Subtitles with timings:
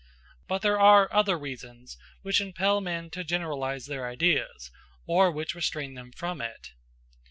[0.47, 4.71] But there are other reasons which impel men to generalize their ideas,
[5.05, 6.71] or which restrain them from it.